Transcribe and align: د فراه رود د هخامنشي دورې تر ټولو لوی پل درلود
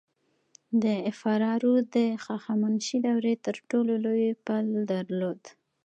د 0.83 0.85
فراه 1.19 1.55
رود 1.63 1.85
د 1.95 1.97
هخامنشي 2.25 2.97
دورې 3.07 3.33
تر 3.45 3.55
ټولو 3.69 3.93
لوی 4.05 4.29
پل 4.45 4.65
درلود 4.91 5.41